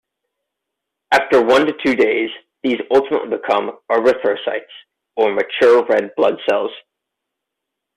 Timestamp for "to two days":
1.67-2.31